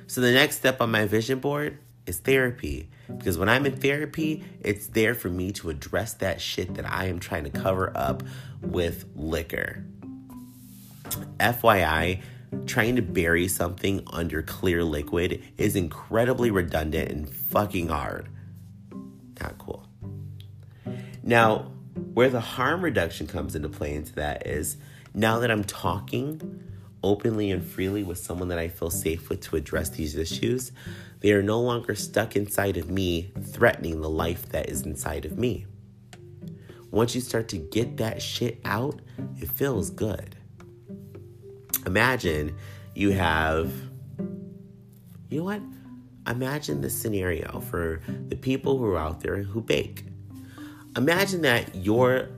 [0.09, 2.91] So, the next step on my vision board is therapy.
[3.07, 7.07] Because when I'm in therapy, it's there for me to address that shit that I
[7.07, 8.25] am trying to cover up
[8.61, 9.85] with liquor.
[11.39, 12.21] FYI,
[12.67, 18.29] trying to bury something under clear liquid is incredibly redundant and fucking hard.
[19.41, 19.87] Not cool.
[21.23, 21.73] Now,
[22.15, 24.77] where the harm reduction comes into play into that is
[25.15, 26.63] now that I'm talking
[27.03, 30.73] openly and freely with someone that I feel safe with to address these issues,
[31.21, 35.39] they are no longer stuck inside of me, threatening the life that is inside of
[35.39, 35.67] me.
[36.91, 39.01] Once you start to get that shit out,
[39.41, 40.36] it feels good.
[41.87, 42.57] Imagine
[42.95, 43.73] you have,
[45.31, 45.63] you know what?
[46.27, 50.05] Imagine the scenario for the people who are out there who bake.
[50.97, 52.29] Imagine that your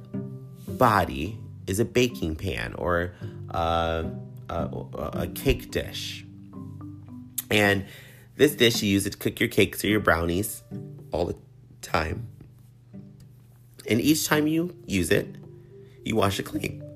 [0.67, 3.15] body is a baking pan or
[3.51, 4.05] a,
[4.51, 4.69] a,
[5.15, 6.27] a cake dish.
[7.51, 7.87] And
[8.37, 10.63] this dish you use it to cook your cakes or your brownies
[11.11, 11.37] all the
[11.81, 12.29] time.
[13.89, 15.37] And each time you use it,
[16.05, 16.88] you wash it clean.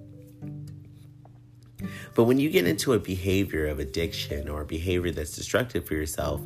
[2.15, 5.95] But when you get into a behavior of addiction or a behavior that's destructive for
[5.95, 6.41] yourself,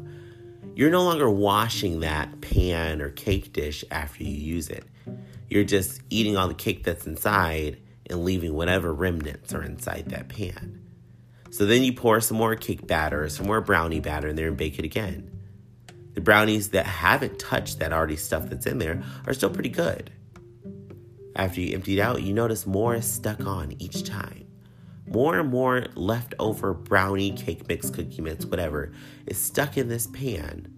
[0.74, 4.84] you're no longer washing that pan or cake dish after you use it.
[5.48, 10.28] You're just eating all the cake that's inside and leaving whatever remnants are inside that
[10.28, 10.82] pan.
[11.50, 14.48] So then you pour some more cake batter, or some more brownie batter in there
[14.48, 15.30] and bake it again.
[16.14, 20.10] The brownies that haven't touched that already stuff that's in there are still pretty good.
[21.34, 24.45] After you empty it out, you notice more is stuck on each time.
[25.06, 28.92] More and more leftover brownie, cake mix, cookie mix, whatever,
[29.26, 30.72] is stuck in this pan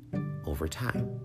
[0.47, 1.21] over time.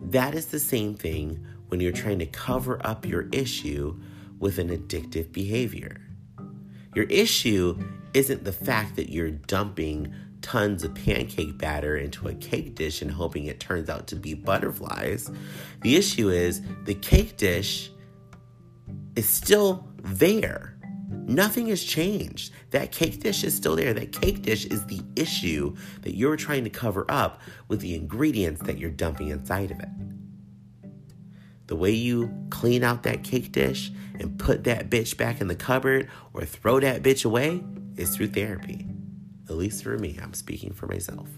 [0.00, 3.98] That is the same thing when you're trying to cover up your issue
[4.38, 6.00] with an addictive behavior.
[6.94, 7.78] Your issue
[8.12, 13.10] isn't the fact that you're dumping tons of pancake batter into a cake dish and
[13.10, 15.30] hoping it turns out to be butterflies.
[15.80, 17.90] The issue is the cake dish
[19.16, 20.71] is still there.
[21.12, 22.52] Nothing has changed.
[22.70, 23.94] That cake dish is still there.
[23.94, 28.62] That cake dish is the issue that you're trying to cover up with the ingredients
[28.62, 29.88] that you're dumping inside of it.
[31.68, 35.54] The way you clean out that cake dish and put that bitch back in the
[35.54, 37.62] cupboard or throw that bitch away
[37.96, 38.86] is through therapy.
[39.48, 41.28] At least for me, I'm speaking for myself.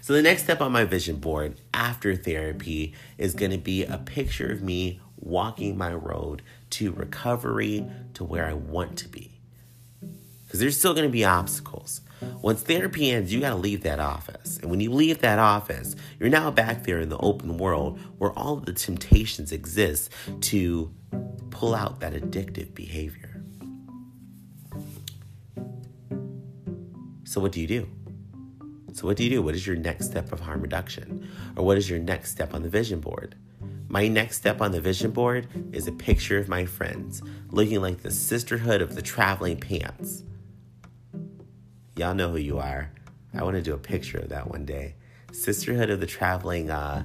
[0.00, 3.98] So, the next step on my vision board after therapy is going to be a
[3.98, 9.40] picture of me walking my road to recovery to where I want to be.
[10.44, 12.00] Because there's still going to be obstacles.
[12.42, 14.58] Once therapy ends, you got to leave that office.
[14.58, 18.32] And when you leave that office, you're now back there in the open world where
[18.32, 20.10] all the temptations exist
[20.42, 20.92] to
[21.50, 23.42] pull out that addictive behavior.
[27.24, 27.88] So, what do you do?
[28.94, 29.42] So, what do you do?
[29.42, 31.28] What is your next step of harm reduction?
[31.56, 33.34] Or what is your next step on the vision board?
[33.88, 38.02] My next step on the vision board is a picture of my friends looking like
[38.02, 40.24] the sisterhood of the traveling pants.
[41.96, 42.92] Y'all know who you are.
[43.34, 44.94] I want to do a picture of that one day.
[45.32, 47.04] Sisterhood of the Traveling, uh,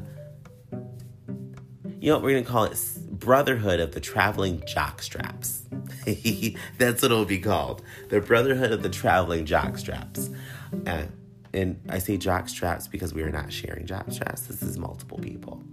[1.99, 2.77] you know what we're going to call it?
[3.11, 5.61] Brotherhood of the Traveling Jockstraps.
[6.77, 7.81] That's what it'll be called.
[8.09, 10.35] The Brotherhood of the Traveling Jockstraps.
[10.85, 11.03] Uh,
[11.53, 14.47] and I say jockstraps because we are not sharing jockstraps.
[14.47, 15.63] This is multiple people.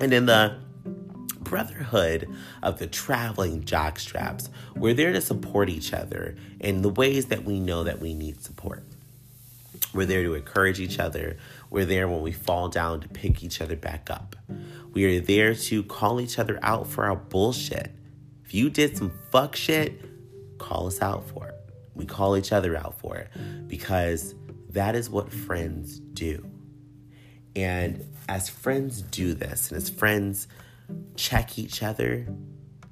[0.00, 0.58] And in the
[1.48, 2.28] brotherhood
[2.62, 4.50] of the traveling jockstraps.
[4.76, 8.42] We're there to support each other in the ways that we know that we need
[8.42, 8.84] support.
[9.94, 11.38] We're there to encourage each other.
[11.70, 14.36] We're there when we fall down to pick each other back up.
[14.92, 17.92] We are there to call each other out for our bullshit.
[18.44, 21.54] If you did some fuck shit, call us out for it.
[21.94, 23.30] We call each other out for it
[23.66, 24.34] because
[24.70, 26.44] that is what friends do.
[27.56, 30.48] And as friends do this, and as friends
[31.16, 32.26] check each other,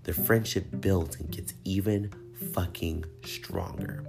[0.04, 2.12] the friendship builds and gets even
[2.52, 4.04] fucking stronger.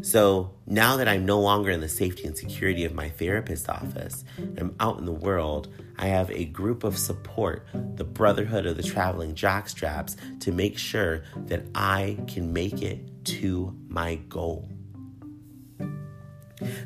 [0.00, 4.24] So now that I'm no longer in the safety and security of my therapist office,
[4.38, 8.82] I'm out in the world, I have a group of support, the Brotherhood of the
[8.82, 14.68] Traveling Jockstraps, to make sure that I can make it to my goal.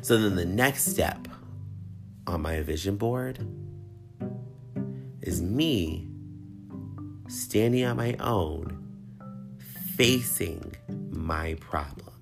[0.01, 1.27] So then the next step
[2.27, 3.39] on my vision board
[5.21, 6.07] is me
[7.27, 8.77] standing on my own,
[9.95, 10.75] facing
[11.11, 12.13] my problem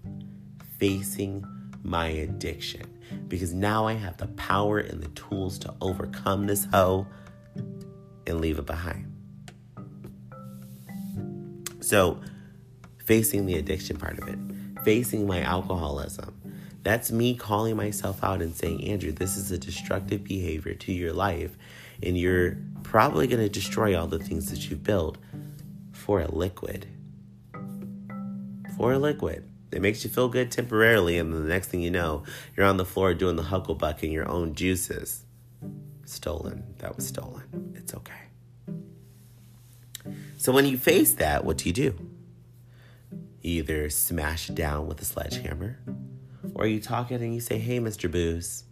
[0.81, 1.45] facing
[1.83, 2.81] my addiction
[3.27, 7.05] because now I have the power and the tools to overcome this hoe
[8.25, 9.05] and leave it behind.
[11.81, 12.19] So,
[13.05, 14.39] facing the addiction part of it,
[14.83, 16.40] facing my alcoholism,
[16.83, 21.13] that's me calling myself out and saying, Andrew, this is a destructive behavior to your
[21.13, 21.55] life,
[22.01, 25.17] and you're probably going to destroy all the things that you've built
[25.91, 26.87] for a liquid.
[28.77, 29.47] For a liquid.
[29.71, 32.23] It makes you feel good temporarily, and the next thing you know,
[32.57, 35.23] you're on the floor doing the hucklebuck in your own juices.
[36.05, 36.73] Stolen.
[36.79, 37.73] That was stolen.
[37.77, 38.13] It's okay.
[40.37, 42.09] So when you face that, what do you do?
[43.41, 45.79] You either smash it down with a sledgehammer,
[46.55, 48.11] or you talk it and you say, hey, Mr.
[48.11, 48.63] Booze.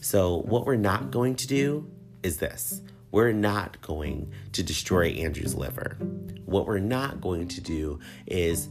[0.00, 1.90] So what we're not going to do
[2.22, 2.80] is this.
[3.10, 5.96] We're not going to destroy Andrew's liver.
[6.44, 8.68] What we're not going to do is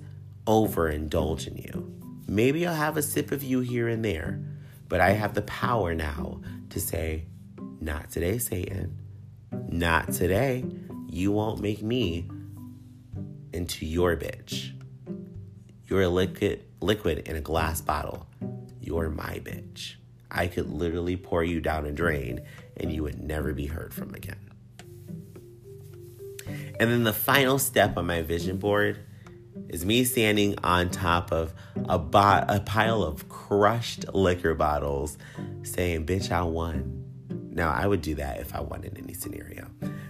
[0.47, 1.93] overindulge in you.
[2.27, 4.39] Maybe I'll have a sip of you here and there,
[4.87, 7.25] but I have the power now to say,
[7.81, 8.97] Not today, Satan.
[9.67, 10.63] Not today.
[11.09, 12.29] You won't make me
[13.51, 14.71] into your bitch.
[15.87, 18.27] You're a liquid liquid in a glass bottle.
[18.81, 19.95] You're my bitch.
[20.31, 22.41] I could literally pour you down a drain
[22.77, 24.37] and you would never be heard from again.
[26.79, 28.99] And then the final step on my vision board
[29.67, 31.53] is me standing on top of
[31.87, 35.17] a, bo- a pile of crushed liquor bottles
[35.63, 37.05] saying, Bitch, I won.
[37.51, 39.67] Now, I would do that if I won in any scenario.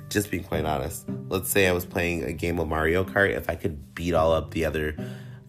[0.09, 1.05] Just being quite honest.
[1.29, 3.35] Let's say I was playing a game of Mario Kart.
[3.35, 4.95] If I could beat all up the other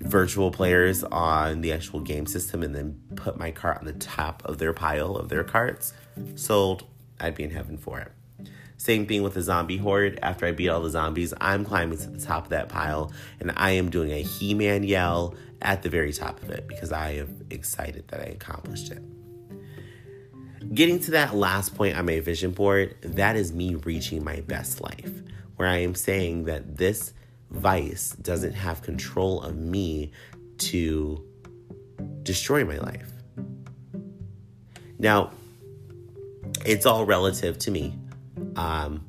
[0.00, 4.42] virtual players on the actual game system and then put my cart on the top
[4.44, 5.92] of their pile of their carts,
[6.34, 6.84] sold,
[7.18, 8.12] I'd be in heaven for it.
[8.78, 10.18] Same thing with the zombie horde.
[10.22, 13.52] After I beat all the zombies, I'm climbing to the top of that pile and
[13.54, 17.10] I am doing a He Man yell at the very top of it because I
[17.16, 19.02] am excited that I accomplished it.
[20.74, 24.80] Getting to that last point on my vision board, that is me reaching my best
[24.80, 25.10] life,
[25.56, 27.12] where I am saying that this
[27.50, 30.12] vice doesn't have control of me
[30.58, 31.24] to
[32.22, 33.10] destroy my life.
[34.98, 35.32] Now,
[36.64, 37.98] it's all relative to me.
[38.56, 39.06] Um,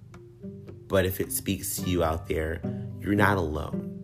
[0.87, 2.61] but if it speaks to you out there,
[2.99, 4.03] you're not alone.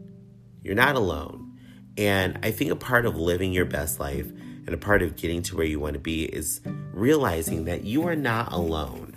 [0.63, 1.57] You're not alone.
[1.97, 5.41] And I think a part of living your best life and a part of getting
[5.43, 6.61] to where you want to be is
[6.93, 9.15] realizing that you are not alone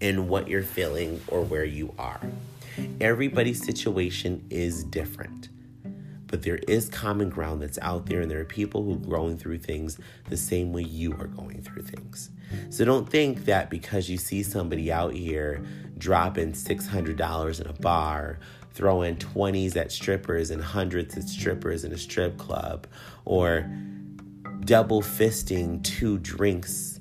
[0.00, 2.20] in what you're feeling or where you are.
[3.00, 5.48] Everybody's situation is different,
[6.26, 9.38] but there is common ground that's out there, and there are people who are going
[9.38, 9.98] through things
[10.28, 12.30] the same way you are going through things.
[12.70, 15.64] So don't think that because you see somebody out here
[15.96, 18.38] dropping $600 in a bar,
[18.72, 22.86] throwing 20s at strippers and hundreds at strippers in a strip club,
[23.24, 23.70] or
[24.60, 27.00] double fisting two drinks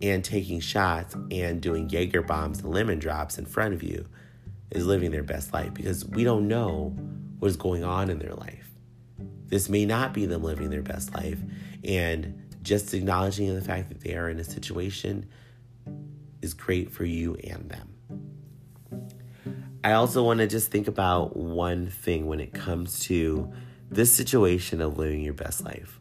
[0.00, 4.06] and taking shots and doing Jaeger bombs and lemon drops in front of you
[4.72, 6.96] is living their best life because we don't know
[7.38, 8.70] what is going on in their life.
[9.46, 11.38] This may not be them living their best life.
[11.84, 15.28] And just acknowledging the fact that they are in a situation
[16.40, 19.08] is great for you and them.
[19.84, 23.52] I also want to just think about one thing when it comes to
[23.90, 26.00] this situation of living your best life.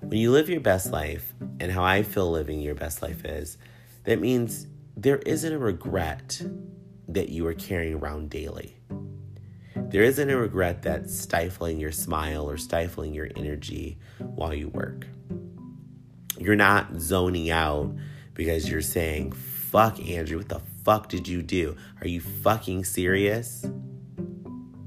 [0.00, 3.58] When you live your best life, and how I feel living your best life is,
[4.04, 4.66] that means
[4.96, 6.40] there isn't a regret
[7.08, 8.76] that you are carrying around daily.
[9.74, 15.06] There isn't a regret that's stifling your smile or stifling your energy while you work.
[16.38, 17.94] You're not zoning out
[18.34, 21.76] because you're saying, fuck, Andrew, what the fuck did you do?
[22.00, 23.64] Are you fucking serious?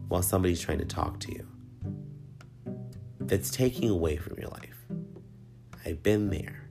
[0.07, 1.47] While somebody's trying to talk to you.
[3.19, 4.85] That's taking away from your life.
[5.85, 6.69] I've been there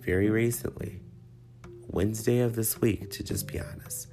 [0.00, 1.00] very recently,
[1.92, 4.08] Wednesday of this week, to just be honest,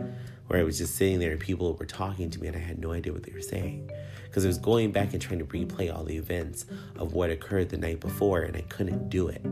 [0.47, 2.79] where I was just sitting there and people were talking to me and I had
[2.79, 3.91] no idea what they were saying
[4.25, 6.65] because I was going back and trying to replay all the events
[6.97, 9.45] of what occurred the night before and I couldn't do it.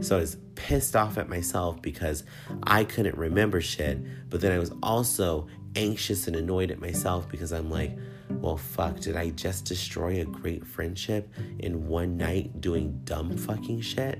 [0.00, 2.24] So I was pissed off at myself because
[2.64, 3.98] I couldn't remember shit,
[4.30, 5.46] but then I was also
[5.76, 7.96] anxious and annoyed at myself because I'm like,
[8.28, 13.82] well, fuck, did I just destroy a great friendship in one night doing dumb fucking
[13.82, 14.18] shit?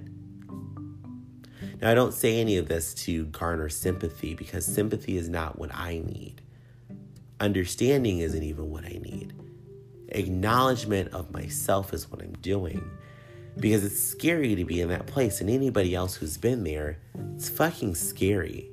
[1.81, 5.75] Now, I don't say any of this to garner sympathy because sympathy is not what
[5.75, 6.41] I need.
[7.41, 9.33] Understanding isn't even what I need.
[10.09, 12.83] Acknowledgement of myself is what I'm doing
[13.57, 15.41] because it's scary to be in that place.
[15.41, 16.99] And anybody else who's been there,
[17.35, 18.71] it's fucking scary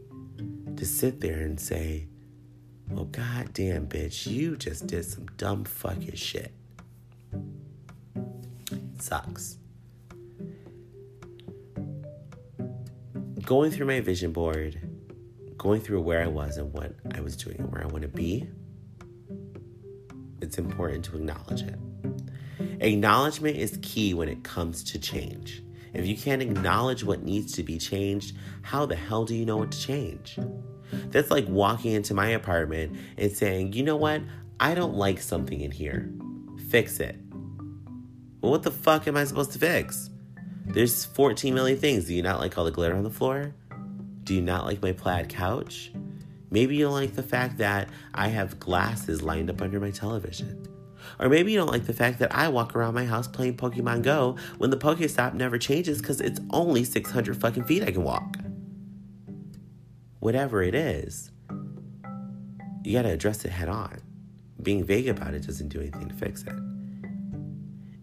[0.76, 2.08] to sit there and say,
[2.90, 6.52] well, goddamn, bitch, you just did some dumb fucking shit.
[8.72, 9.58] It sucks.
[13.44, 14.80] Going through my vision board,
[15.58, 18.08] going through where I was and what I was doing and where I want to
[18.08, 18.48] be,
[20.42, 21.76] it's important to acknowledge it.
[22.80, 25.64] Acknowledgement is key when it comes to change.
[25.94, 29.58] If you can't acknowledge what needs to be changed, how the hell do you know
[29.58, 30.38] what to change?
[31.10, 34.22] That's like walking into my apartment and saying, you know what?
[34.60, 36.12] I don't like something in here.
[36.70, 37.18] Fix it.
[38.42, 40.11] Well, what the fuck am I supposed to fix?
[40.66, 42.06] There's 14 million things.
[42.06, 43.54] Do you not like all the glitter on the floor?
[44.24, 45.92] Do you not like my plaid couch?
[46.50, 50.68] Maybe you don't like the fact that I have glasses lined up under my television.
[51.20, 54.04] Or maybe you don't like the fact that I walk around my house playing Pokemon
[54.04, 58.38] Go when the Pokestop never changes because it's only 600 fucking feet I can walk.
[60.20, 61.32] Whatever it is,
[62.84, 64.02] you gotta address it head on.
[64.62, 66.54] Being vague about it doesn't do anything to fix it.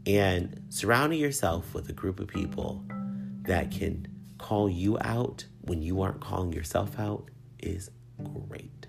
[0.08, 2.82] And surrounding yourself with a group of people
[3.42, 7.90] that can call you out when you aren't calling yourself out is
[8.48, 8.86] great.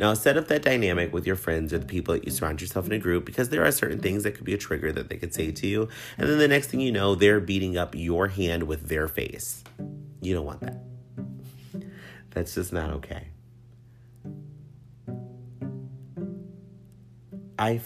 [0.00, 2.86] Now, set up that dynamic with your friends or the people that you surround yourself
[2.86, 5.16] in a group because there are certain things that could be a trigger that they
[5.16, 5.88] could say to you.
[6.16, 9.62] And then the next thing you know, they're beating up your hand with their face.
[10.20, 10.82] You don't want that.
[12.30, 13.28] That's just not okay.
[17.56, 17.80] I,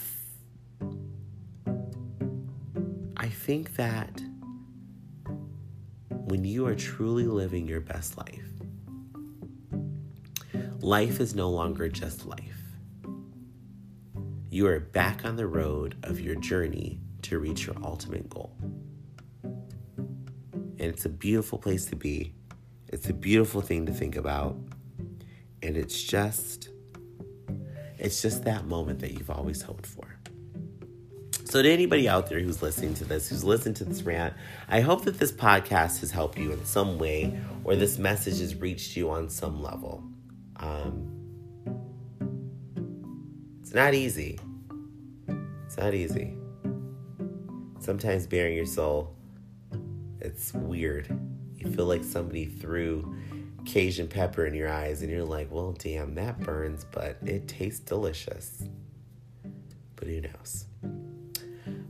[3.53, 4.19] think that
[6.09, 8.49] when you are truly living your best life,
[10.81, 12.63] life is no longer just life.
[14.49, 18.57] You are back on the road of your journey to reach your ultimate goal.
[19.43, 22.33] And it's a beautiful place to be.
[22.89, 24.57] It's a beautiful thing to think about.
[25.63, 26.71] And it's just
[27.99, 30.17] it's just that moment that you've always hoped for.
[31.53, 34.33] So, to anybody out there who's listening to this, who's listened to this rant,
[34.71, 38.55] I hope that this podcast has helped you in some way or this message has
[38.55, 40.03] reached you on some level.
[40.57, 41.13] Um,
[43.61, 44.41] it's not easy.
[45.67, 46.35] It's not easy.
[47.81, 49.15] Sometimes bearing your soul,
[50.23, 51.07] it's weird.
[51.59, 53.15] You feel like somebody threw
[53.67, 57.81] Cajun pepper in your eyes, and you're like, well, damn, that burns, but it tastes
[57.81, 58.65] delicious.
[59.97, 60.65] But who knows?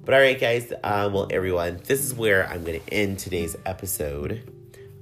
[0.05, 0.73] But all right, guys.
[0.83, 4.51] Um, well, everyone, this is where I'm going to end today's episode.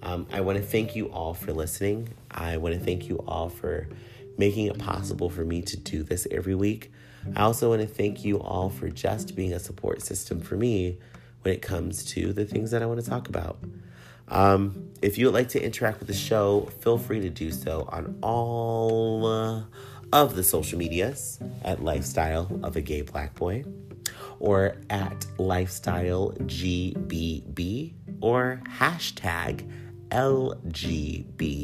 [0.02, 2.10] Um, I want to thank you all for listening.
[2.30, 3.88] I want to thank you all for
[4.36, 6.92] making it possible for me to do this every week.
[7.34, 10.98] I also want to thank you all for just being a support system for me
[11.42, 13.58] when it comes to the things that I want to talk about.
[14.28, 17.88] Um, if you would like to interact with the show, feel free to do so
[17.90, 19.62] on all uh,
[20.12, 23.64] of the social medias at Lifestyle of a Gay Black Boy
[24.38, 29.70] or at Lifestyle GBB or hashtag
[30.08, 31.60] LGBB.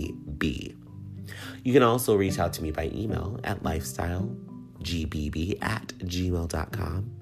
[1.65, 7.13] You can also reach out to me by email at lifestylegbb at gmail.com.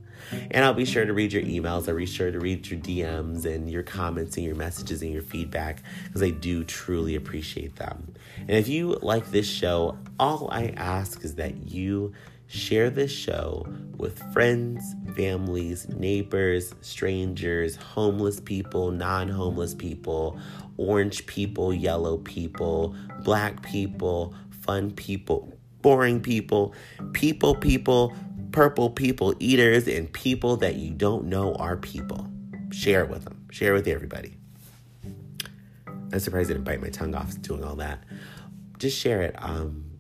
[0.51, 1.89] And I'll be sure to read your emails.
[1.89, 5.23] I'll be sure to read your DMs and your comments and your messages and your
[5.23, 8.15] feedback because I do truly appreciate them.
[8.41, 12.13] And if you like this show, all I ask is that you
[12.47, 13.67] share this show
[13.97, 20.39] with friends, families, neighbors, strangers, homeless people, non homeless people,
[20.77, 26.75] orange people, yellow people, black people, fun people, boring people,
[27.13, 28.15] people, people,
[28.53, 32.29] purple people, eaters, and people that you don't know are people.
[32.71, 34.37] Share it with them, share it with everybody.
[35.87, 38.05] I'm surprised I didn't bite my tongue off doing all that.
[38.79, 39.35] Just share it.
[39.39, 39.94] Um,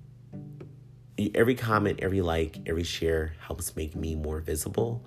[1.34, 5.04] every comment, every like, every share helps make me more visible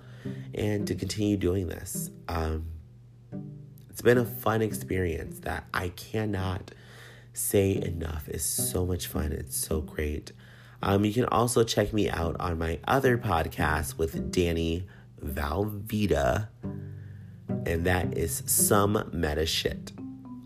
[0.54, 2.10] and to continue doing this.
[2.28, 2.66] Um,
[3.90, 6.70] it's been a fun experience that I cannot
[7.32, 8.28] say enough.
[8.28, 9.32] It's so much fun.
[9.32, 10.32] It's so great.
[10.82, 14.86] Um, you can also check me out on my other podcast with Danny
[15.24, 16.48] Valvita,
[17.66, 19.92] and that is some meta shit.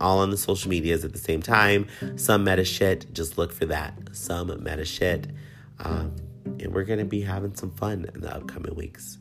[0.00, 1.86] All on the social medias at the same time.
[2.16, 3.12] Some meta shit.
[3.12, 3.94] Just look for that.
[4.12, 5.28] Some meta shit.
[5.82, 6.14] Um,
[6.60, 9.18] and we're gonna be having some fun in the upcoming weeks.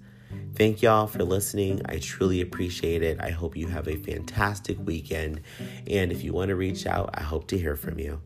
[0.56, 1.82] Thank y'all for listening.
[1.86, 3.20] I truly appreciate it.
[3.20, 5.42] I hope you have a fantastic weekend.
[5.88, 8.22] And if you want to reach out, I hope to hear from you.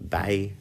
[0.00, 0.52] Bye.